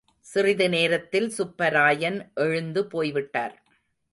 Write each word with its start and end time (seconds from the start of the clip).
சிறிதுநேரத்தில் 0.33 1.27
சுப்பராயன் 1.37 2.31
எழுந்து 2.35 2.87
போய்விட்டார். 2.87 3.55